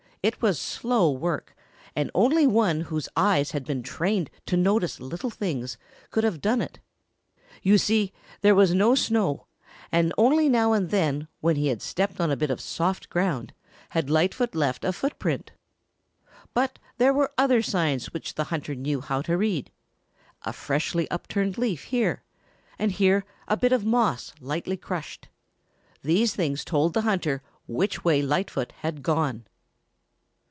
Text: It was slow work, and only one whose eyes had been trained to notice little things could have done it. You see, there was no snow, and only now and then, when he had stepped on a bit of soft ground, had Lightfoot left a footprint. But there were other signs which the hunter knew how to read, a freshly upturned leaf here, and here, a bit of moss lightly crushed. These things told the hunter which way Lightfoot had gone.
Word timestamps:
It 0.23 0.39
was 0.39 0.59
slow 0.61 1.09
work, 1.11 1.55
and 1.95 2.11
only 2.13 2.45
one 2.45 2.81
whose 2.81 3.09
eyes 3.15 3.53
had 3.53 3.65
been 3.65 3.81
trained 3.81 4.29
to 4.45 4.55
notice 4.55 4.99
little 4.99 5.31
things 5.31 5.79
could 6.11 6.23
have 6.23 6.39
done 6.41 6.61
it. 6.61 6.77
You 7.63 7.79
see, 7.79 8.13
there 8.41 8.53
was 8.53 8.71
no 8.71 8.93
snow, 8.93 9.47
and 9.91 10.13
only 10.19 10.47
now 10.47 10.73
and 10.73 10.91
then, 10.91 11.27
when 11.39 11.55
he 11.55 11.69
had 11.69 11.81
stepped 11.81 12.21
on 12.21 12.29
a 12.29 12.35
bit 12.35 12.51
of 12.51 12.61
soft 12.61 13.09
ground, 13.09 13.51
had 13.89 14.11
Lightfoot 14.11 14.53
left 14.53 14.85
a 14.85 14.93
footprint. 14.93 15.53
But 16.53 16.77
there 16.99 17.15
were 17.15 17.33
other 17.35 17.63
signs 17.63 18.13
which 18.13 18.35
the 18.35 18.43
hunter 18.53 18.75
knew 18.75 19.01
how 19.01 19.23
to 19.23 19.35
read, 19.35 19.71
a 20.43 20.53
freshly 20.53 21.09
upturned 21.09 21.57
leaf 21.57 21.85
here, 21.85 22.21
and 22.77 22.91
here, 22.91 23.25
a 23.47 23.57
bit 23.57 23.71
of 23.71 23.85
moss 23.85 24.35
lightly 24.39 24.77
crushed. 24.77 25.29
These 26.03 26.35
things 26.35 26.63
told 26.63 26.93
the 26.93 27.01
hunter 27.09 27.41
which 27.65 28.03
way 28.05 28.21
Lightfoot 28.21 28.71
had 28.83 29.01
gone. 29.01 29.47